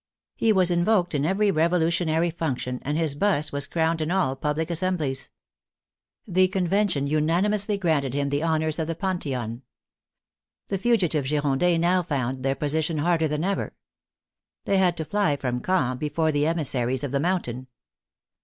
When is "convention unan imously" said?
6.47-7.79